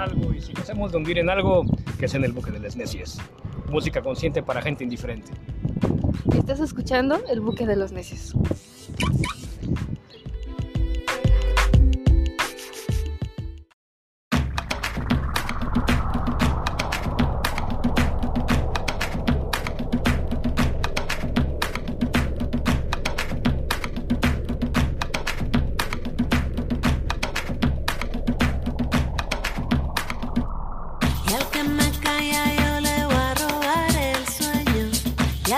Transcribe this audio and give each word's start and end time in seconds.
algo 0.00 0.32
y 0.34 0.40
si 0.40 0.52
hacemos 0.60 0.90
de 0.90 0.98
hundir 0.98 1.18
en 1.18 1.30
algo, 1.30 1.64
que 1.98 2.06
es 2.06 2.14
en 2.14 2.24
el 2.24 2.32
buque 2.32 2.50
de 2.50 2.58
las 2.58 2.76
necias. 2.76 3.18
Música 3.68 4.02
consciente 4.02 4.42
para 4.42 4.60
gente 4.62 4.84
indiferente. 4.84 5.30
Estás 6.36 6.60
escuchando 6.60 7.20
El 7.30 7.40
buque 7.40 7.66
de 7.66 7.76
los 7.76 7.92
necios. 7.92 8.34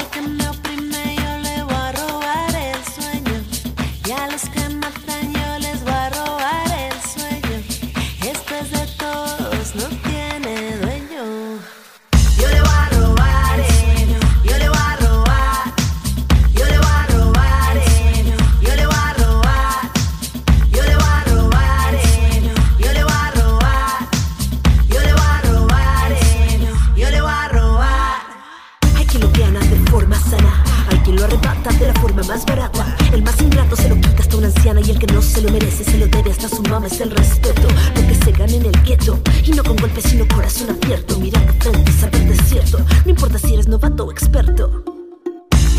like 0.02 0.16
a 0.16 0.41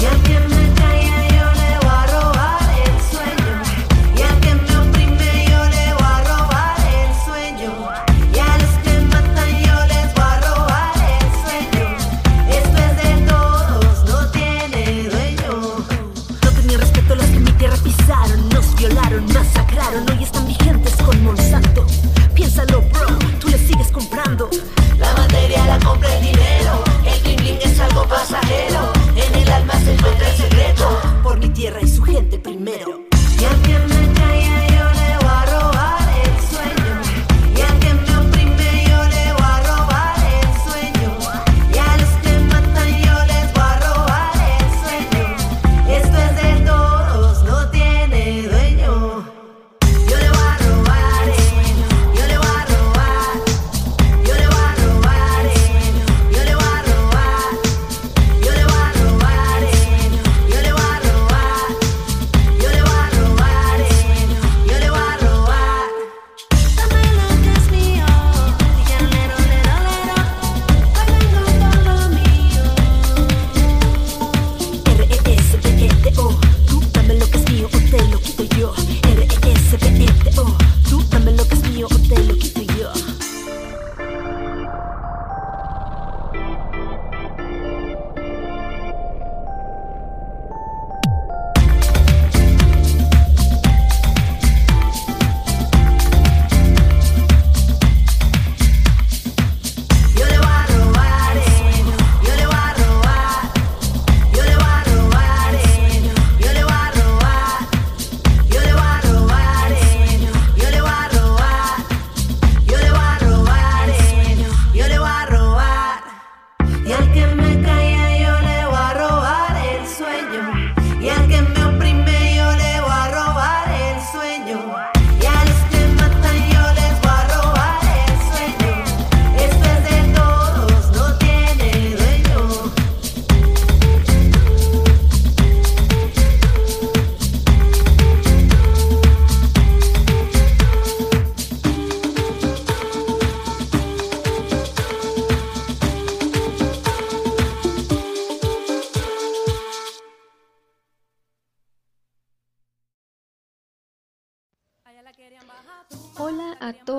y 0.03 0.52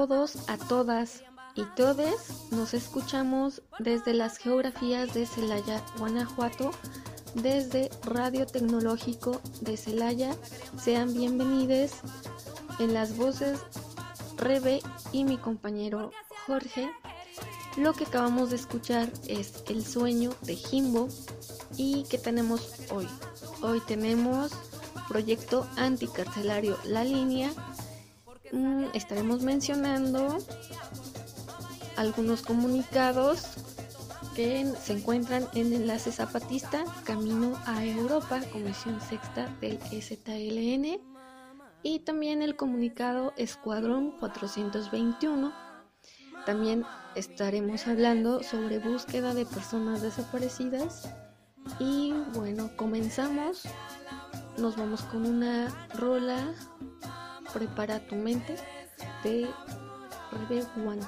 todos 0.06 0.36
nos 2.50 2.74
escuchamos 2.74 3.62
desde 3.78 4.12
las 4.12 4.36
geografías 4.36 5.14
de 5.14 5.24
Celaya, 5.24 5.82
Guanajuato, 5.98 6.72
desde 7.34 7.90
Radio 8.02 8.44
Tecnológico 8.44 9.40
de 9.62 9.78
Celaya. 9.78 10.36
Sean 10.76 11.14
bienvenidos 11.14 11.92
en 12.78 12.92
las 12.92 13.16
voces 13.16 13.60
Rebe 14.36 14.80
y 15.12 15.24
mi 15.24 15.38
compañero 15.38 16.10
Jorge. 16.46 16.90
Lo 17.78 17.94
que 17.94 18.04
acabamos 18.04 18.50
de 18.50 18.56
escuchar 18.56 19.10
es 19.26 19.64
El 19.68 19.86
sueño 19.86 20.32
de 20.42 20.56
Jimbo 20.56 21.08
y 21.78 22.04
que 22.04 22.18
tenemos 22.18 22.74
hoy. 22.90 23.08
Hoy 23.62 23.80
tenemos 23.86 24.52
proyecto 25.08 25.66
anticarcelario 25.76 26.76
La 26.84 27.04
Línea. 27.04 27.50
Mm, 28.52 28.86
estaremos 28.94 29.42
mencionando 29.42 30.38
algunos 31.96 32.42
comunicados 32.42 33.46
que 34.34 34.66
se 34.82 34.94
encuentran 34.94 35.46
en 35.54 35.72
Enlace 35.72 36.10
Zapatista, 36.10 36.84
Camino 37.04 37.56
a 37.66 37.84
Europa, 37.84 38.40
Comisión 38.52 39.00
Sexta 39.00 39.46
del 39.60 39.78
STLN, 39.78 41.00
y 41.82 42.00
también 42.00 42.42
el 42.42 42.56
comunicado 42.56 43.32
Escuadrón 43.36 44.12
421. 44.18 45.52
También 46.46 46.84
estaremos 47.14 47.86
hablando 47.86 48.42
sobre 48.42 48.78
búsqueda 48.78 49.34
de 49.34 49.46
personas 49.46 50.02
desaparecidas. 50.02 51.08
Y 51.78 52.12
bueno, 52.34 52.70
comenzamos. 52.76 53.62
Nos 54.58 54.76
vamos 54.76 55.02
con 55.02 55.26
una 55.26 55.68
rola 55.94 56.54
Prepara 57.54 58.00
tu 58.00 58.16
mente 58.16 58.56
de 59.22 59.48
Rebe 60.32 60.66
One. 60.84 61.00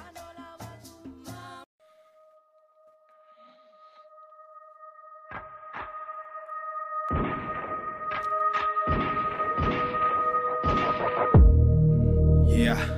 Yeah. 12.47 12.96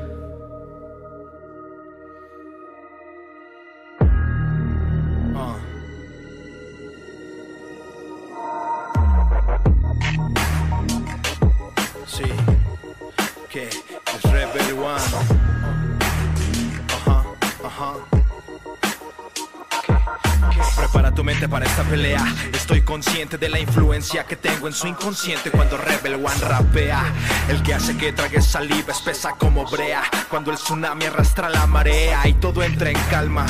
Para 21.47 21.67
esta 21.67 21.85
pelea. 21.85 22.25
Estoy 22.53 22.81
consciente 22.83 23.39
de 23.39 23.49
la 23.49 23.61
influencia 23.61 24.25
que 24.25 24.35
tengo 24.35 24.67
en 24.67 24.73
su 24.73 24.89
inconsciente 24.89 25.51
cuando 25.51 25.77
Rebel 25.77 26.15
One 26.15 26.41
rapea. 26.41 27.05
El 27.49 27.63
que 27.63 27.75
hace 27.75 27.97
que 27.97 28.13
trague 28.13 28.41
saliva 28.41 28.93
espesa 28.93 29.33
como 29.39 29.65
brea. 29.67 30.03
Cuando 30.31 30.51
el 30.51 30.57
tsunami 30.57 31.05
arrastra 31.05 31.49
la 31.49 31.67
marea 31.67 32.27
y 32.27 32.33
todo 32.35 32.63
entra 32.63 32.91
en 32.91 32.99
calma. 33.11 33.47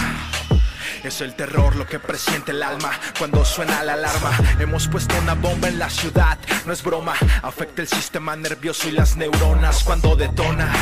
Es 1.05 1.21
el 1.21 1.35
terror 1.35 1.77
lo 1.77 1.87
que 1.87 2.01
presiente 2.01 2.51
el 2.51 2.63
alma 2.63 2.91
cuando 3.19 3.45
suena 3.45 3.83
la 3.85 3.95
alarma. 3.95 4.31
Hemos 4.59 4.89
puesto 4.89 5.15
una 5.23 5.35
bomba 5.35 5.69
en 5.69 5.79
la 5.79 5.89
ciudad, 5.89 6.39
no 6.67 6.73
es 6.73 6.83
broma. 6.83 7.15
Afecta 7.43 7.83
el 7.83 7.89
sistema 7.89 8.35
nervioso 8.35 8.89
y 8.89 8.93
las 8.93 9.17
neuronas 9.17 9.85
cuando 9.85 10.17
detona. 10.17 10.73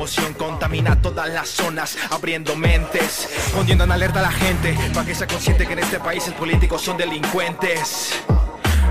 Emoción 0.00 0.32
contamina 0.32 1.02
todas 1.02 1.28
las 1.28 1.46
zonas, 1.46 1.98
abriendo 2.10 2.56
mentes, 2.56 3.28
poniendo 3.54 3.84
en 3.84 3.92
alerta 3.92 4.20
a 4.20 4.22
la 4.22 4.32
gente 4.32 4.74
para 4.94 5.04
que 5.04 5.14
sea 5.14 5.26
consciente 5.26 5.66
que 5.66 5.74
en 5.74 5.80
este 5.80 6.00
país 6.00 6.26
los 6.26 6.34
políticos 6.36 6.80
son 6.80 6.96
delincuentes. 6.96 8.18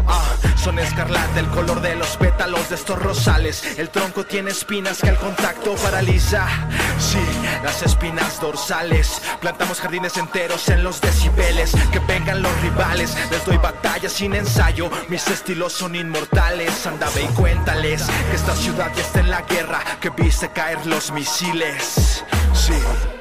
Ah, 0.07 0.35
son 0.59 0.77
escarlata 0.79 1.39
el 1.39 1.47
color 1.47 1.81
de 1.81 1.95
los 1.95 2.17
pétalos 2.17 2.69
de 2.69 2.75
estos 2.75 3.01
rosales. 3.01 3.77
El 3.77 3.89
tronco 3.89 4.25
tiene 4.25 4.51
espinas 4.51 4.99
que 5.01 5.09
al 5.09 5.17
contacto 5.17 5.75
paraliza. 5.75 6.47
Sí, 6.99 7.19
las 7.63 7.81
espinas 7.81 8.39
dorsales. 8.41 9.21
Plantamos 9.39 9.79
jardines 9.79 10.17
enteros 10.17 10.67
en 10.69 10.83
los 10.83 10.99
decibeles. 10.99 11.71
Que 11.91 11.99
vengan 11.99 12.41
los 12.41 12.61
rivales. 12.61 13.15
Les 13.31 13.45
doy 13.45 13.57
batalla 13.57 14.09
sin 14.09 14.33
ensayo. 14.33 14.89
Mis 15.07 15.27
estilos 15.29 15.73
son 15.73 15.95
inmortales. 15.95 16.85
Anda 16.85 17.07
ve 17.15 17.23
y 17.23 17.33
cuéntales 17.35 18.03
que 18.29 18.35
esta 18.35 18.55
ciudad 18.55 18.91
ya 18.95 19.01
está 19.01 19.19
en 19.21 19.29
la 19.29 19.41
guerra. 19.43 19.79
Que 20.01 20.09
viste 20.09 20.49
caer 20.49 20.85
los 20.85 21.11
misiles. 21.11 22.23
Sí. 22.53 23.18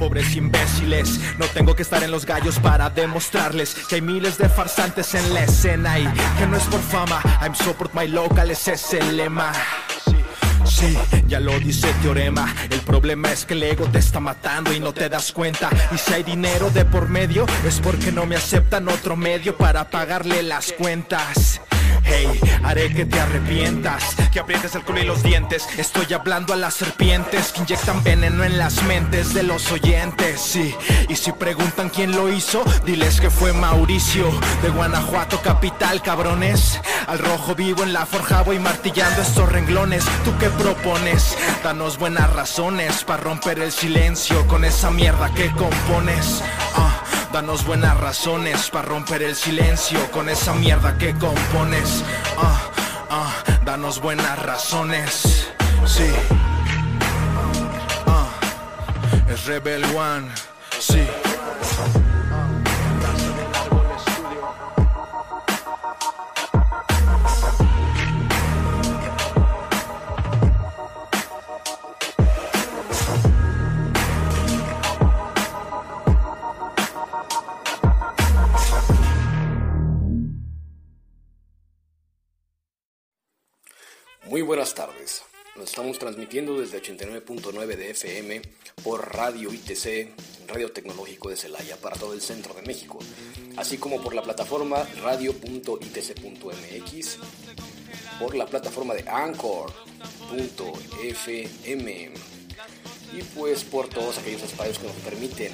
Pobres 0.00 0.34
imbéciles, 0.34 1.20
no 1.36 1.44
tengo 1.44 1.76
que 1.76 1.82
estar 1.82 2.02
en 2.02 2.10
los 2.10 2.24
gallos 2.24 2.58
para 2.58 2.88
demostrarles 2.88 3.74
que 3.74 3.96
hay 3.96 4.00
miles 4.00 4.38
de 4.38 4.48
farsantes 4.48 5.14
en 5.14 5.34
la 5.34 5.44
escena 5.44 5.98
y 5.98 6.06
que 6.38 6.46
no 6.46 6.56
es 6.56 6.62
por 6.64 6.80
fama. 6.80 7.20
I'm 7.42 7.54
support 7.54 7.92
my 7.92 8.08
local, 8.08 8.50
ese 8.50 8.72
es 8.72 8.94
el 8.94 9.18
lema. 9.18 9.52
Sí, 10.64 10.96
ya 11.28 11.38
lo 11.38 11.60
dice 11.60 11.92
teorema. 12.00 12.54
El 12.70 12.80
problema 12.80 13.30
es 13.30 13.44
que 13.44 13.52
el 13.52 13.62
ego 13.62 13.84
te 13.88 13.98
está 13.98 14.20
matando 14.20 14.72
y 14.72 14.80
no 14.80 14.94
te 14.94 15.10
das 15.10 15.32
cuenta. 15.32 15.68
Y 15.94 15.98
si 15.98 16.14
hay 16.14 16.22
dinero 16.22 16.70
de 16.70 16.86
por 16.86 17.10
medio, 17.10 17.44
es 17.66 17.78
porque 17.78 18.10
no 18.10 18.24
me 18.24 18.36
aceptan 18.36 18.88
otro 18.88 19.16
medio 19.16 19.54
para 19.58 19.90
pagarle 19.90 20.42
las 20.42 20.72
cuentas. 20.72 21.60
Haré 22.64 22.92
que 22.92 23.04
te 23.04 23.20
arrepientas, 23.20 24.16
que 24.32 24.40
aprietes 24.40 24.74
el 24.74 24.82
culo 24.82 25.00
y 25.00 25.04
los 25.04 25.22
dientes. 25.22 25.66
Estoy 25.78 26.12
hablando 26.12 26.52
a 26.52 26.56
las 26.56 26.74
serpientes 26.74 27.52
que 27.52 27.60
inyectan 27.60 28.02
veneno 28.02 28.44
en 28.44 28.58
las 28.58 28.82
mentes 28.84 29.32
de 29.32 29.42
los 29.42 29.70
oyentes. 29.70 30.40
Sí, 30.40 30.74
y 31.08 31.16
si 31.16 31.32
preguntan 31.32 31.88
quién 31.88 32.12
lo 32.12 32.32
hizo, 32.32 32.64
diles 32.84 33.20
que 33.20 33.30
fue 33.30 33.52
Mauricio 33.52 34.30
de 34.62 34.70
Guanajuato, 34.70 35.40
capital, 35.40 36.02
cabrones. 36.02 36.80
Al 37.06 37.18
rojo 37.18 37.54
vivo 37.54 37.82
en 37.82 37.92
la 37.92 38.06
forja 38.06 38.42
voy 38.42 38.58
martillando 38.58 39.22
estos 39.22 39.50
renglones. 39.50 40.04
¿Tú 40.24 40.36
qué 40.38 40.50
propones? 40.50 41.36
Danos 41.62 41.98
buenas 41.98 42.32
razones 42.32 43.04
para 43.04 43.22
romper 43.22 43.60
el 43.60 43.72
silencio 43.72 44.46
con 44.46 44.64
esa 44.64 44.90
mierda 44.90 45.32
que 45.34 45.50
compones. 45.50 46.42
Ah. 46.74 46.89
Danos 47.32 47.64
buenas 47.64 47.96
razones 47.96 48.70
para 48.70 48.88
romper 48.88 49.22
el 49.22 49.36
silencio 49.36 50.10
con 50.10 50.28
esa 50.28 50.52
mierda 50.52 50.98
que 50.98 51.14
compones. 51.14 52.02
Ah, 52.36 52.60
ah, 53.08 53.32
danos 53.64 54.00
buenas 54.00 54.36
razones. 54.40 55.48
Sí. 55.86 56.10
Ah, 58.06 58.28
es 59.28 59.44
Rebel 59.46 59.84
One. 59.96 60.28
Sí. 60.80 61.06
Buenas 84.50 84.74
tardes. 84.74 85.22
Nos 85.54 85.66
estamos 85.66 85.96
transmitiendo 86.00 86.60
desde 86.60 86.82
89.9 86.82 87.76
de 87.76 87.90
FM 87.90 88.42
por 88.82 89.14
Radio 89.14 89.52
ITC, 89.52 90.10
Radio 90.48 90.72
Tecnológico 90.72 91.30
de 91.30 91.36
Celaya, 91.36 91.76
para 91.76 91.96
todo 91.96 92.14
el 92.14 92.20
centro 92.20 92.52
de 92.54 92.62
México, 92.62 92.98
así 93.56 93.78
como 93.78 94.02
por 94.02 94.12
la 94.12 94.22
plataforma 94.22 94.84
radio.itc.mx, 95.02 95.98
por 98.18 98.34
la 98.34 98.46
plataforma 98.46 98.94
de 98.94 99.08
Anchor.fm 99.08 99.70
y 103.12 103.22
pues 103.36 103.62
por 103.62 103.86
todos 103.86 104.18
aquellos 104.18 104.42
espacios 104.42 104.80
que 104.80 104.88
nos 104.88 104.96
permiten 104.96 105.52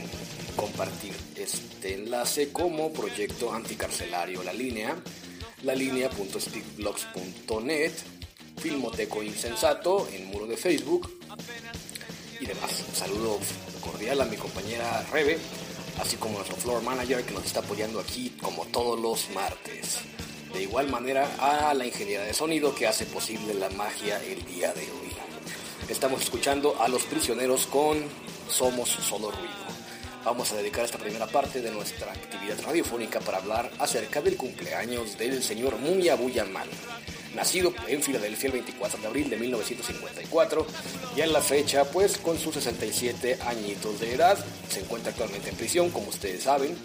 compartir 0.57 1.13
este 1.37 1.97
enlace 1.97 2.51
como 2.51 2.95
proyecto 2.95 3.53
anticarcelario 3.53 4.43
La 4.43 4.55
Línea, 4.55 4.97
la 5.65 5.75
Filmoteco 8.69 9.23
Insensato 9.23 10.09
en 10.13 10.27
muro 10.27 10.45
de 10.45 10.57
Facebook 10.57 11.09
y 12.41 12.47
demás. 12.47 12.85
Un 12.89 12.95
saludo 12.97 13.39
cordial 13.81 14.21
a 14.21 14.25
mi 14.25 14.37
compañera 14.37 15.07
Rebe, 15.13 15.39
así 16.01 16.17
como 16.17 16.35
a 16.35 16.39
nuestro 16.39 16.57
floor 16.57 16.83
manager 16.83 17.23
que 17.23 17.33
nos 17.33 17.45
está 17.45 17.61
apoyando 17.61 18.01
aquí 18.01 18.37
como 18.43 18.65
todos 18.67 18.99
los 18.99 19.31
martes. 19.31 20.01
De 20.53 20.65
igual 20.65 20.89
manera 20.89 21.31
a 21.39 21.75
la 21.75 21.87
ingeniera 21.87 22.25
de 22.25 22.35
sonido 22.35 22.75
que 22.75 22.89
hace 22.89 23.07
posible 23.07 23.55
la 23.55 23.71
magia 23.71 24.21
el 24.25 24.45
día 24.45 24.73
de 24.73 24.83
hoy. 24.83 25.13
Estamos 25.89 26.23
escuchando 26.23 26.75
a 26.83 26.89
los 26.89 27.05
prisioneros 27.05 27.69
con 27.69 28.03
Somos 28.51 28.89
Solo 28.89 29.31
Ruido. 29.31 29.76
Vamos 30.27 30.53
a 30.53 30.57
dedicar 30.57 30.85
esta 30.85 30.99
primera 30.99 31.29
parte 31.29 31.63
de 31.63 31.71
nuestra 31.71 32.11
actividad 32.11 32.61
radiofónica 32.61 33.21
para 33.21 33.39
hablar 33.39 33.71
acerca 33.79 34.21
del 34.21 34.37
cumpleaños 34.37 35.17
del 35.17 35.41
señor 35.41 35.79
Mumia 35.79 36.17
Buyamal 36.17 36.69
nacido 37.37 37.73
en 37.87 38.03
Filadelfia 38.03 38.49
el 38.49 38.55
24 38.55 39.01
de 39.03 39.07
abril 39.07 39.31
de 39.31 39.37
1954 39.37 40.67
y 41.17 41.21
en 41.21 41.33
la 41.33 41.41
fecha 41.41 41.85
pues 41.85 42.19
con 42.19 42.39
sus 42.39 42.55
67 42.55 43.39
añitos 43.47 44.01
de 44.01 44.15
edad. 44.15 44.37
Se 44.69 44.81
encuentra 44.81 45.13
actualmente 45.13 45.51
en 45.51 45.57
prisión 45.57 45.91
como 45.91 46.09
ustedes 46.09 46.43
saben 46.43 46.77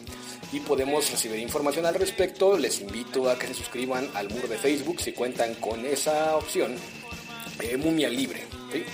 y 0.51 0.59
podemos 0.59 1.09
recibir 1.09 1.39
información 1.39 1.87
al 1.87 1.95
respecto. 1.95 2.59
Les 2.59 2.79
invito 2.79 3.27
a 3.27 3.39
que 3.39 3.47
se 3.47 3.55
suscriban 3.55 4.07
al 4.13 4.29
muro 4.29 4.47
de 4.47 4.59
Facebook 4.59 5.01
si 5.01 5.13
cuentan 5.13 5.55
con 5.55 5.83
esa 5.87 6.35
opción 6.35 6.75
eh, 7.59 7.75
Mumia 7.75 8.07
Libre 8.07 8.45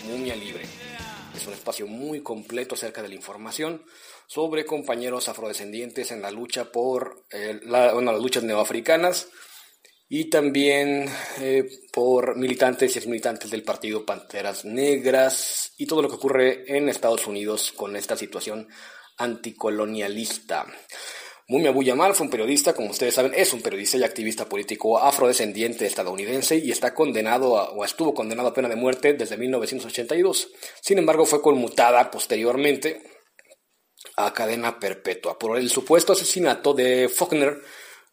Mumia 0.07 0.37
Libre. 0.37 0.63
Es 1.35 1.45
un 1.45 1.53
espacio 1.53 1.85
muy 1.85 2.21
completo 2.21 2.75
acerca 2.75 3.01
de 3.01 3.09
la 3.09 3.15
información 3.15 3.81
sobre 4.27 4.65
compañeros 4.65 5.29
afrodescendientes 5.29 6.11
en 6.11 6.21
la 6.21 6.31
lucha 6.31 6.71
por 6.71 7.25
eh, 7.31 7.59
las 7.63 8.21
luchas 8.21 8.43
neoafricanas 8.43 9.29
y 10.09 10.29
también 10.29 11.09
eh, 11.39 11.67
por 11.91 12.37
militantes 12.37 12.95
y 12.95 12.99
exmilitantes 12.99 13.49
del 13.49 13.63
partido 13.63 14.05
Panteras 14.05 14.65
Negras 14.65 15.73
y 15.77 15.85
todo 15.85 16.01
lo 16.01 16.09
que 16.09 16.15
ocurre 16.15 16.77
en 16.77 16.89
Estados 16.89 17.25
Unidos 17.25 17.71
con 17.71 17.95
esta 17.95 18.15
situación 18.15 18.67
anticolonialista. 19.17 20.65
Mumia 21.49 21.71
Buyamal 21.71 22.13
fue 22.13 22.25
un 22.25 22.31
periodista, 22.31 22.73
como 22.73 22.89
ustedes 22.89 23.13
saben, 23.13 23.33
es 23.33 23.53
un 23.53 23.61
periodista 23.61 23.95
y 23.95 24.03
activista 24.03 24.49
político 24.49 24.99
afrodescendiente 24.99 25.85
estadounidense 25.85 26.57
y 26.57 26.71
está 26.71 26.93
condenado 26.93 27.53
o 27.53 27.85
estuvo 27.85 28.13
condenado 28.13 28.49
a 28.49 28.53
pena 28.53 28.67
de 28.67 28.75
muerte 28.75 29.13
desde 29.13 29.37
1982. 29.37 30.49
Sin 30.81 30.97
embargo, 30.97 31.25
fue 31.25 31.41
conmutada 31.41 32.11
posteriormente 32.11 33.16
a 34.17 34.33
cadena 34.33 34.79
perpetua 34.79 35.39
por 35.39 35.57
el 35.57 35.69
supuesto 35.69 36.13
asesinato 36.13 36.73
de 36.73 37.07
Faulkner, 37.07 37.61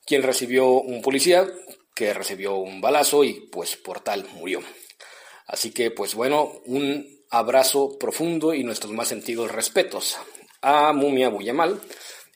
quien 0.07 0.23
recibió 0.23 0.69
un 0.69 1.03
policía 1.03 1.47
que 1.95 2.15
recibió 2.15 2.57
un 2.57 2.81
balazo 2.81 3.25
y 3.25 3.49
pues 3.51 3.77
por 3.77 4.01
tal 4.01 4.27
murió. 4.35 4.61
Así 5.47 5.73
que 5.73 5.91
pues 5.91 6.15
bueno, 6.15 6.53
un 6.67 7.25
abrazo 7.31 7.99
profundo 7.99 8.55
y 8.55 8.63
nuestros 8.63 8.93
más 8.93 9.09
sentidos 9.09 9.51
respetos 9.51 10.17
a 10.61 10.93
Mumia 10.93 11.29
Buyamal 11.29 11.81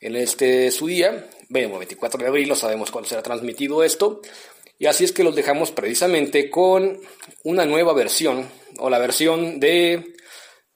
en 0.01 0.17
este 0.17 0.71
su 0.71 0.87
día, 0.87 1.29
bueno, 1.49 1.79
24 1.79 2.21
de 2.21 2.29
abril, 2.29 2.49
no 2.49 2.55
sabemos 2.55 2.91
cuándo 2.91 3.09
será 3.09 3.23
transmitido 3.23 3.83
esto, 3.83 4.21
y 4.79 4.87
así 4.87 5.05
es 5.05 5.13
que 5.13 5.25
los 5.25 5.35
dejamos 5.35 5.73
precisamente 5.73 6.51
con 6.51 7.01
una 7.43 7.65
nueva 7.65 7.93
versión, 7.95 8.49
o 8.79 8.91
la 8.91 8.99
versión 8.99 9.59
de 9.59 10.15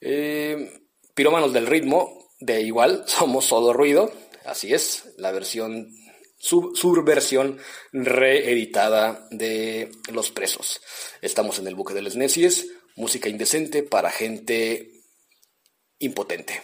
eh, 0.00 0.72
Pirómanos 1.14 1.52
del 1.52 1.66
Ritmo, 1.66 2.22
de 2.42 2.62
igual, 2.62 3.04
somos 3.06 3.46
solo 3.46 3.72
ruido, 3.72 4.12
así 4.44 4.75
es, 4.75 5.14
la 5.16 5.30
versión, 5.32 5.88
sub, 6.38 6.76
subversión 6.76 7.58
reeditada 7.92 9.26
de 9.30 9.90
Los 10.12 10.30
Presos. 10.30 10.80
Estamos 11.20 11.58
en 11.58 11.68
el 11.68 11.75
buque 11.75 11.94
de 11.94 12.02
Les 12.02 12.16
Necias, 12.16 12.66
música 12.96 13.28
indecente 13.28 13.82
para 13.82 14.11
gente 14.11 14.90
impotente. 15.99 16.61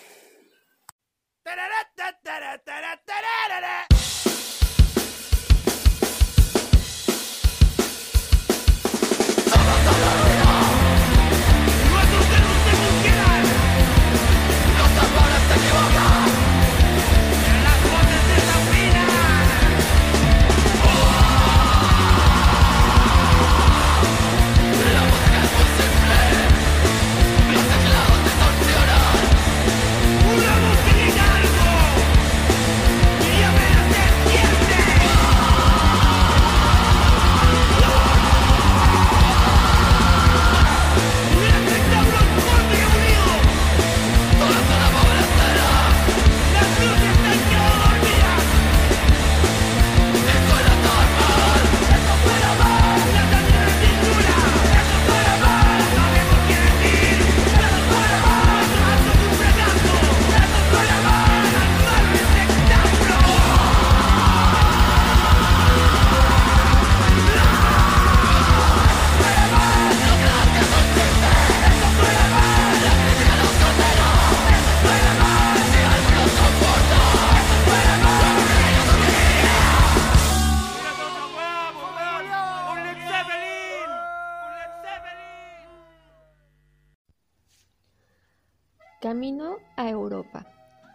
Camino 89.01 89.59
a 89.77 89.89
Europa. 89.89 90.45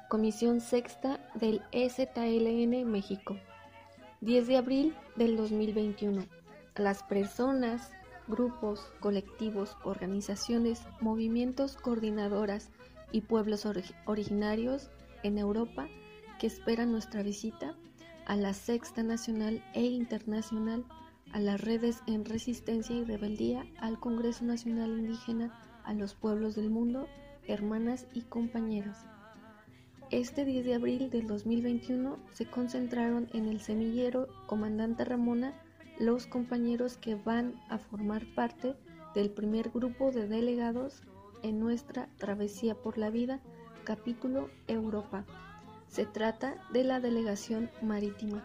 Comisión 0.09 0.59
Sexta 0.59 1.21
del 1.35 1.61
EZLN 1.71 2.83
México. 2.83 3.37
10 4.19 4.45
de 4.45 4.57
abril 4.57 4.95
del 5.15 5.37
2021. 5.37 6.25
Las 6.75 7.01
personas, 7.03 7.91
grupos, 8.27 8.91
colectivos, 8.99 9.77
organizaciones, 9.85 10.81
movimientos, 10.99 11.77
coordinadoras 11.77 12.71
y 13.13 13.21
pueblos 13.21 13.65
originarios 14.05 14.89
en 15.23 15.37
Europa 15.37 15.87
que 16.39 16.47
esperan 16.47 16.91
nuestra 16.91 17.23
visita 17.23 17.73
a 18.25 18.35
la 18.35 18.53
Sexta 18.53 19.01
Nacional 19.01 19.63
e 19.73 19.83
Internacional, 19.83 20.83
a 21.31 21.39
las 21.39 21.61
redes 21.61 22.01
en 22.07 22.25
resistencia 22.25 22.97
y 22.97 23.05
rebeldía, 23.05 23.65
al 23.79 23.97
Congreso 23.97 24.43
Nacional 24.43 24.89
Indígena, 24.89 25.57
a 25.85 25.93
los 25.93 26.15
pueblos 26.15 26.55
del 26.55 26.69
mundo 26.69 27.07
hermanas 27.47 28.07
y 28.13 28.21
compañeros. 28.21 28.97
Este 30.11 30.45
10 30.45 30.65
de 30.65 30.75
abril 30.75 31.09
del 31.09 31.27
2021 31.27 32.17
se 32.31 32.45
concentraron 32.45 33.27
en 33.33 33.47
el 33.47 33.59
semillero 33.61 34.27
Comandante 34.45 35.05
Ramona 35.05 35.53
los 35.99 36.27
compañeros 36.27 36.97
que 36.97 37.15
van 37.15 37.55
a 37.69 37.77
formar 37.77 38.25
parte 38.35 38.75
del 39.15 39.29
primer 39.29 39.69
grupo 39.69 40.11
de 40.11 40.27
delegados 40.27 41.01
en 41.43 41.59
nuestra 41.59 42.09
Travesía 42.17 42.75
por 42.75 42.97
la 42.97 43.09
Vida, 43.09 43.39
capítulo 43.83 44.49
Europa. 44.67 45.25
Se 45.87 46.05
trata 46.05 46.63
de 46.71 46.83
la 46.83 46.99
delegación 46.99 47.69
marítima. 47.81 48.43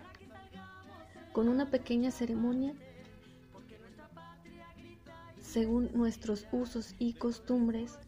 Con 1.32 1.48
una 1.48 1.70
pequeña 1.70 2.10
ceremonia, 2.10 2.74
según 5.40 5.90
nuestros 5.94 6.46
usos 6.52 6.94
y 6.98 7.14
costumbres, 7.14 7.98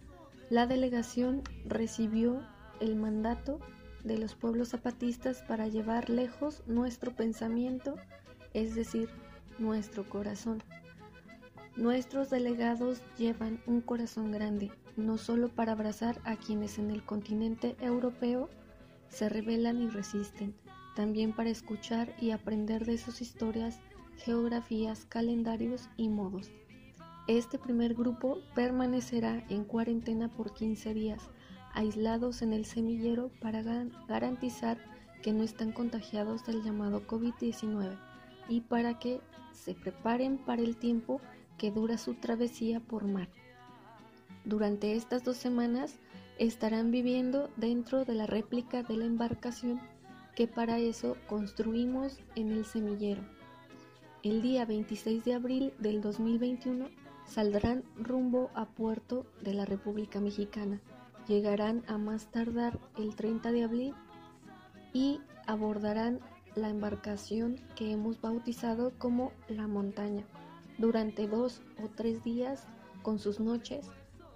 la 0.51 0.67
delegación 0.67 1.43
recibió 1.65 2.43
el 2.81 2.97
mandato 2.97 3.61
de 4.03 4.19
los 4.19 4.35
pueblos 4.35 4.71
zapatistas 4.71 5.43
para 5.43 5.69
llevar 5.69 6.11
lejos 6.11 6.65
nuestro 6.67 7.13
pensamiento, 7.15 7.95
es 8.53 8.75
decir, 8.75 9.09
nuestro 9.59 10.09
corazón. 10.09 10.63
Nuestros 11.77 12.31
delegados 12.31 13.01
llevan 13.17 13.61
un 13.67 13.81
corazón 13.81 14.33
grande, 14.33 14.73
no 14.97 15.19
solo 15.19 15.49
para 15.49 15.73
abrazar 15.73 16.21
a 16.25 16.35
quienes 16.35 16.79
en 16.79 16.91
el 16.91 17.05
continente 17.05 17.77
europeo 17.81 18.51
se 19.09 19.29
rebelan 19.29 19.81
y 19.81 19.89
resisten, 19.89 20.55
también 20.97 21.33
para 21.33 21.51
escuchar 21.51 22.13
y 22.21 22.33
aprender 22.33 22.85
de 22.87 22.99
sus 22.99 23.23
historias, 23.23 23.79
geografías, 24.17 25.07
calendarios 25.07 25.89
y 25.97 26.09
modos. 26.09 26.51
Este 27.31 27.61
primer 27.61 27.95
grupo 27.95 28.41
permanecerá 28.57 29.45
en 29.49 29.63
cuarentena 29.63 30.27
por 30.27 30.53
15 30.53 30.95
días, 30.95 31.31
aislados 31.73 32.43
en 32.43 32.53
el 32.53 32.65
semillero 32.65 33.31
para 33.41 33.63
garantizar 34.09 34.79
que 35.23 35.33
no 35.33 35.45
están 35.45 35.71
contagiados 35.71 36.45
del 36.45 36.65
llamado 36.65 37.07
COVID-19 37.07 37.97
y 38.49 38.63
para 38.63 38.99
que 38.99 39.21
se 39.53 39.75
preparen 39.77 40.39
para 40.39 40.63
el 40.63 40.77
tiempo 40.77 41.21
que 41.57 41.71
dura 41.71 41.99
su 41.99 42.15
travesía 42.15 42.81
por 42.81 43.05
mar. 43.05 43.29
Durante 44.45 44.97
estas 44.97 45.23
dos 45.23 45.37
semanas 45.37 46.01
estarán 46.37 46.91
viviendo 46.91 47.49
dentro 47.57 48.05
de 48.05 48.15
la 48.15 48.27
réplica 48.27 48.83
de 48.83 48.97
la 48.97 49.05
embarcación 49.05 49.81
que 50.35 50.49
para 50.49 50.81
eso 50.81 51.17
construimos 51.29 52.19
en 52.35 52.51
el 52.51 52.65
semillero. 52.65 53.23
El 54.25 54.43
día 54.43 54.65
26 54.65 55.25
de 55.25 55.35
abril 55.35 55.73
del 55.79 56.01
2021 56.01 56.91
saldrán 57.31 57.85
rumbo 57.97 58.51
a 58.55 58.67
puerto 58.67 59.25
de 59.41 59.55
la 59.55 59.65
República 59.65 60.21
Mexicana. 60.21 60.81
Llegarán 61.29 61.85
a 61.87 61.97
más 61.97 62.27
tardar 62.33 62.81
el 62.99 63.15
30 63.15 63.53
de 63.53 63.63
abril 63.63 63.95
y 64.93 65.21
abordarán 65.47 66.19
la 66.57 66.69
embarcación 66.69 67.57
que 67.77 67.93
hemos 67.93 68.21
bautizado 68.21 68.93
como 68.99 69.33
La 69.49 69.69
Montaña. 69.69 70.25
Durante 70.79 71.29
dos 71.29 71.63
o 71.81 71.89
tres 71.89 72.25
días, 72.25 72.67
con 73.03 73.21
sus 73.21 73.39
noches, 73.39 73.87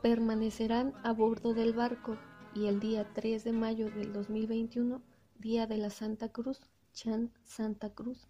permanecerán 0.00 0.92
a 1.02 1.12
bordo 1.12 1.52
del 1.52 1.72
barco 1.72 2.16
y 2.54 2.66
el 2.66 2.78
día 2.78 3.08
3 3.12 3.42
de 3.42 3.52
mayo 3.52 3.90
del 3.90 4.12
2021, 4.12 5.02
día 5.38 5.66
de 5.66 5.78
la 5.78 5.90
Santa 5.90 6.28
Cruz, 6.28 6.60
Chan 6.92 7.32
Santa 7.42 7.90
Cruz, 7.90 8.28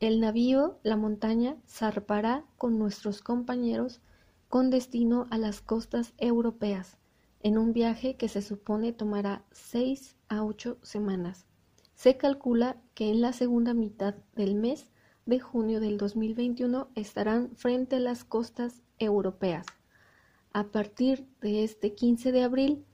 el 0.00 0.18
navío 0.18 0.78
La 0.82 0.96
Montaña 0.96 1.58
zarpará 1.68 2.46
con 2.56 2.78
nuestros 2.78 3.20
compañeros 3.20 4.00
con 4.48 4.70
destino 4.70 5.26
a 5.30 5.36
las 5.36 5.60
costas 5.60 6.14
europeas, 6.16 6.96
en 7.42 7.58
un 7.58 7.74
viaje 7.74 8.16
que 8.16 8.28
se 8.28 8.40
supone 8.40 8.94
tomará 8.94 9.44
seis 9.52 10.16
a 10.28 10.42
ocho 10.42 10.78
semanas. 10.82 11.46
Se 11.94 12.16
calcula 12.16 12.80
que 12.94 13.10
en 13.10 13.20
la 13.20 13.34
segunda 13.34 13.74
mitad 13.74 14.14
del 14.34 14.54
mes 14.54 14.90
de 15.26 15.38
junio 15.38 15.80
del 15.80 15.98
2021 15.98 16.88
estarán 16.94 17.54
frente 17.54 17.96
a 17.96 18.00
las 18.00 18.24
costas 18.24 18.82
europeas. 18.98 19.66
A 20.54 20.68
partir 20.68 21.28
de 21.42 21.62
este 21.62 21.94
15 21.94 22.32
de 22.32 22.42
abril, 22.42 22.86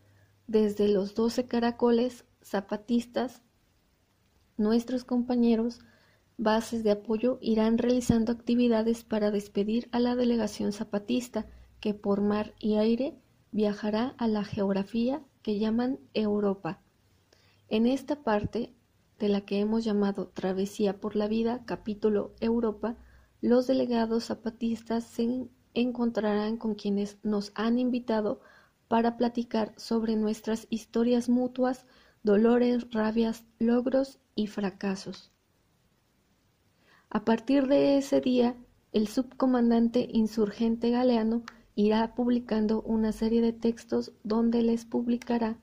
desde 0.49 0.89
los 0.89 1.15
12 1.15 1.47
caracoles 1.47 2.25
zapatistas, 2.43 3.43
nuestros 4.57 5.05
compañeros 5.05 5.81
bases 6.39 6.85
de 6.85 6.91
apoyo 6.91 7.39
irán 7.41 7.79
realizando 7.79 8.33
actividades 8.33 9.05
para 9.05 9.31
despedir 9.31 9.89
a 9.93 10.01
la 10.01 10.17
delegación 10.17 10.73
zapatista 10.73 11.47
que 11.81 11.95
por 11.95 12.21
mar 12.21 12.55
y 12.59 12.77
aire 12.77 13.15
viajará 13.53 14.15
a 14.19 14.29
la 14.29 14.45
geografía 14.45 15.23
que 15.43 15.59
llaman 15.59 15.99
Europa. 16.15 16.81
En 17.69 17.87
esta 17.87 18.23
parte, 18.23 18.75
de 19.19 19.29
la 19.29 19.41
que 19.41 19.61
hemos 19.61 19.85
llamado 19.85 20.29
Travesía 20.29 21.01
por 21.01 21.17
la 21.17 21.27
Vida, 21.27 21.63
capítulo 21.65 22.35
Europa, 22.41 22.97
los 23.41 23.67
delegados 23.67 24.25
zapatistas 24.25 25.05
se 25.05 25.49
encontrarán 25.75 26.59
con 26.59 26.75
quienes 26.75 27.19
nos 27.23 27.53
han 27.55 27.79
invitado 27.79 28.41
para 28.89 29.17
platicar 29.17 29.73
sobre 29.77 30.17
nuestras 30.17 30.67
historias 30.71 31.29
mutuas, 31.29 31.87
dolores, 32.23 32.91
rabias, 32.91 33.45
logros 33.59 34.19
y 34.35 34.47
fracasos. 34.49 35.33
A 37.17 37.25
partir 37.25 37.67
de 37.67 37.97
ese 37.97 38.21
día, 38.21 38.55
el 38.93 39.09
subcomandante 39.09 40.07
insurgente 40.13 40.91
Galeano 40.91 41.45
irá 41.75 42.15
publicando 42.15 42.83
una 42.83 43.11
serie 43.11 43.41
de 43.41 43.55
textos 43.55 44.13
donde 44.23 44.61
les 44.61 44.85
publicará 44.85 45.57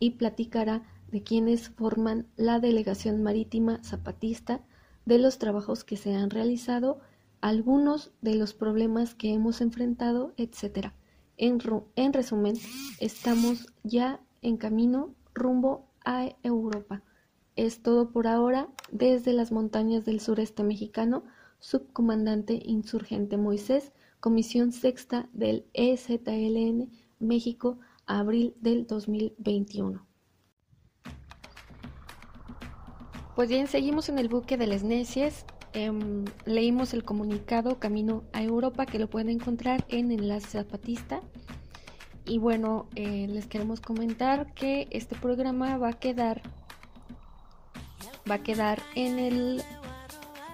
y 0.00 0.10
platicará 0.10 0.82
de 1.10 1.22
quienes 1.22 1.70
forman 1.70 2.26
la 2.36 2.60
delegación 2.60 3.22
marítima 3.22 3.82
zapatista, 3.82 4.60
de 5.06 5.16
los 5.16 5.38
trabajos 5.38 5.82
que 5.82 5.96
se 5.96 6.14
han 6.14 6.28
realizado, 6.28 7.00
algunos 7.40 8.12
de 8.20 8.34
los 8.34 8.52
problemas 8.52 9.14
que 9.14 9.32
hemos 9.32 9.62
enfrentado, 9.62 10.34
etc. 10.36 10.88
En, 11.38 11.58
en 11.96 12.12
resumen, 12.12 12.56
estamos 12.98 13.72
ya 13.82 14.20
en 14.42 14.58
camino 14.58 15.14
rumbo 15.32 15.86
a 16.04 16.28
Europa. 16.42 17.02
Es 17.56 17.82
todo 17.82 18.10
por 18.10 18.26
ahora 18.26 18.68
desde 18.90 19.32
las 19.32 19.52
montañas 19.52 20.04
del 20.04 20.20
sureste 20.20 20.62
mexicano, 20.62 21.24
subcomandante 21.58 22.60
insurgente 22.64 23.36
Moisés, 23.36 23.92
Comisión 24.20 24.72
Sexta 24.72 25.28
del 25.32 25.66
EZLN 25.74 26.90
México, 27.18 27.78
abril 28.06 28.54
del 28.60 28.86
2021. 28.86 30.06
Pues 33.36 33.48
bien, 33.48 33.68
seguimos 33.68 34.08
en 34.08 34.18
el 34.18 34.28
buque 34.28 34.56
de 34.56 34.66
las 34.66 34.82
Necias. 34.82 35.46
Em, 35.72 36.24
leímos 36.46 36.92
el 36.94 37.04
comunicado 37.04 37.78
Camino 37.78 38.24
a 38.32 38.42
Europa 38.42 38.86
que 38.86 38.98
lo 38.98 39.08
pueden 39.08 39.28
encontrar 39.28 39.84
en 39.88 40.10
Enlace 40.10 40.48
Zapatista. 40.48 41.20
Y 42.26 42.38
bueno, 42.38 42.88
eh, 42.96 43.26
les 43.28 43.46
queremos 43.46 43.80
comentar 43.80 44.52
que 44.54 44.88
este 44.90 45.16
programa 45.16 45.78
va 45.78 45.88
a 45.88 45.98
quedar 45.98 46.42
va 48.30 48.36
a 48.36 48.42
quedar 48.42 48.80
en 48.94 49.18
el 49.18 49.62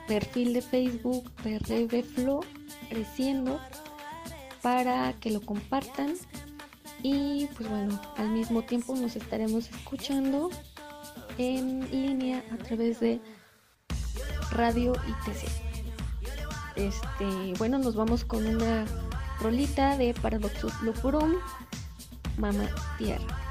perfil 0.09 0.55
de 0.55 0.63
Facebook 0.63 1.31
de 1.43 1.59
Reveflo 1.59 2.41
creciendo 2.89 3.61
para 4.63 5.13
que 5.15 5.31
lo 5.31 5.41
compartan 5.43 6.15
y 7.03 7.47
pues 7.57 7.69
bueno, 7.69 8.01
al 8.17 8.31
mismo 8.31 8.63
tiempo 8.63 8.97
nos 8.97 9.15
estaremos 9.17 9.69
escuchando 9.69 10.51
en 11.39 11.91
línea 11.91 12.43
a 12.53 12.57
través 12.57 13.01
de 13.01 13.21
Radio 14.53 14.93
ITC. 14.95 15.49
Este, 16.77 17.53
bueno, 17.59 17.79
nos 17.79 17.95
vamos 17.95 18.25
con 18.25 18.47
una 18.47 18.87
rolita 19.41 19.97
de 19.97 20.15
Paradoxus 20.15 20.73
Lopurum, 20.83 21.35
Mama 22.39 22.69
Tierra. 22.99 23.46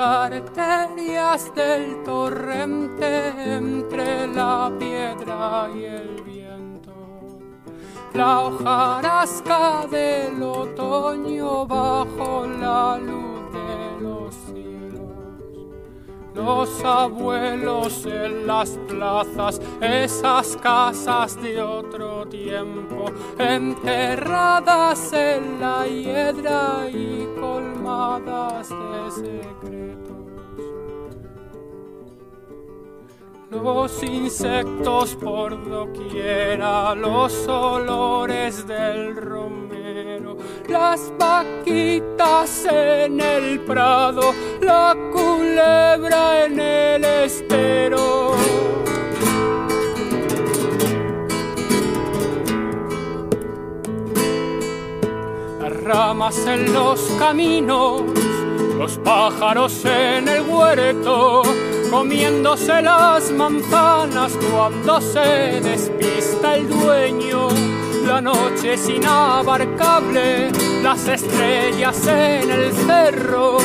Arterias 0.00 1.54
del 1.54 2.02
torrente 2.02 3.54
entre 3.56 4.26
la 4.28 4.72
piedra 4.78 5.68
y 5.74 5.84
el 5.84 6.22
viento. 6.22 6.92
La 8.14 8.40
hojarasca 8.40 9.86
del 9.90 10.42
otoño 10.42 11.66
bajo 11.66 12.46
la 12.46 12.98
luz 12.98 13.29
los 16.44 16.84
abuelos 16.84 18.06
en 18.06 18.46
las 18.46 18.70
plazas, 18.88 19.60
esas 19.80 20.56
casas 20.56 21.40
de 21.42 21.60
otro 21.60 22.26
tiempo, 22.26 23.06
enterradas 23.38 25.12
en 25.12 25.60
la 25.60 25.86
hiedra 25.86 26.88
y 26.90 27.28
colmadas 27.38 28.70
de 28.70 29.10
secretos. 29.10 30.10
Los 33.50 34.02
insectos 34.04 35.16
por 35.16 35.68
doquiera, 35.68 36.94
los 36.94 37.48
olores 37.48 38.66
del 38.66 39.16
romero, 39.16 39.79
las 40.68 41.12
vaquitas 41.18 42.66
en 42.66 43.20
el 43.20 43.60
prado, 43.60 44.34
la 44.60 44.96
culebra 45.12 46.44
en 46.44 46.60
el 46.60 47.04
estero. 47.04 48.34
Las 55.60 55.82
ramas 55.82 56.46
en 56.46 56.72
los 56.72 57.00
caminos, 57.18 58.02
los 58.78 58.98
pájaros 58.98 59.84
en 59.84 60.28
el 60.28 60.42
huerto 60.42 61.42
comiéndose 61.90 62.80
las 62.82 63.30
manzanas 63.32 64.32
cuando 64.52 65.00
se 65.00 65.60
despista 65.60 66.56
el 66.56 66.68
dueño. 66.68 67.69
La 68.10 68.20
noche 68.20 68.74
es 68.74 68.88
inabarcable, 68.88 70.50
las 70.82 71.06
estrellas 71.06 72.08
en 72.08 72.50
el 72.50 72.72
cerro 72.72 73.58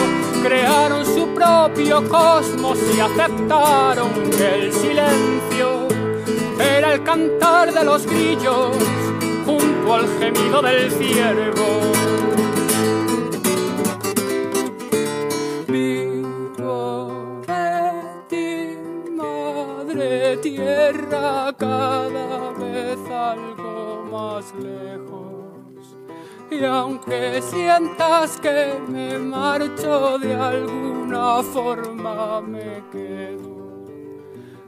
crearon 0.43 1.03
su 1.03 1.33
propio 1.33 2.07
cosmos 2.07 2.77
y 2.95 2.99
aceptaron 2.99 4.11
que 4.37 4.53
el 4.53 4.71
silencio 4.71 5.87
era 6.59 6.93
el 6.93 7.01
cantar 7.01 7.73
de 7.73 7.85
los 7.85 8.05
grillos 8.05 8.77
junto 9.47 9.95
al 9.95 10.07
gemido 10.19 10.61
del 10.61 10.91
ciervo. 10.91 11.95
tierra 20.41 21.51
Y 26.57 26.63
aunque 26.63 27.41
sientas 27.41 28.39
que 28.39 28.79
me 28.87 29.19
marcho 29.19 30.17
de 30.17 30.33
alguna 30.35 31.43
forma 31.43 32.39
me 32.39 32.81
quedo. 32.93 33.83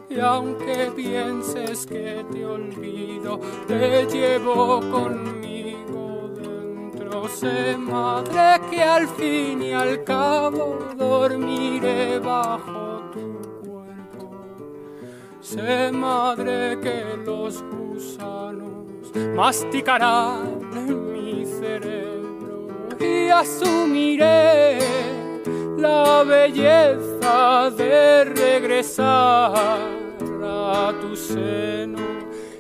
Y 0.10 0.20
aunque 0.20 0.92
pienses 0.94 1.86
que 1.86 2.26
te 2.30 2.46
olvido, 2.46 3.40
te 3.68 4.06
llevo 4.06 4.82
conmigo 4.92 6.30
dentro. 6.36 7.30
Sé 7.30 7.78
madre 7.78 8.60
que 8.70 8.84
al 8.84 9.08
fin 9.08 9.62
y 9.62 9.72
al 9.72 10.04
cabo 10.04 10.80
dormiré 10.98 12.20
bajo 12.20 12.87
Sé 15.50 15.94
madre 15.94 16.78
que 16.82 17.06
los 17.26 17.64
gusanos 17.64 19.14
masticarán 19.34 20.60
en 20.74 21.14
mi 21.14 21.46
cerebro 21.46 22.68
y 23.00 23.30
asumiré 23.30 24.78
la 25.78 26.26
belleza 26.28 27.72
de 27.78 28.26
regresar 28.26 29.80
a 30.44 30.94
tu 31.00 31.16
seno 31.16 32.02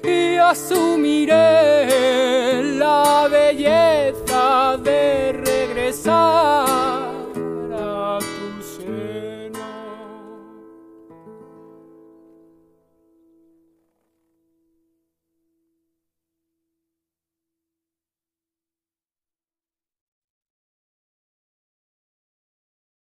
y 0.01 0.37
asumiré 0.37 1.33
la 2.77 3.27
belleza 3.29 4.77
de 4.81 5.33
regresar 5.33 6.96